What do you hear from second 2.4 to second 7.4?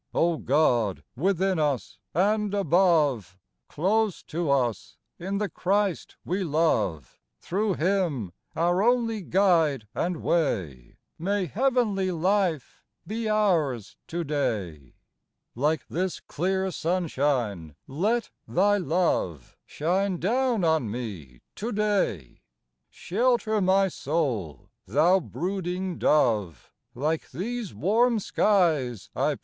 above, Close to us in the Christ we love,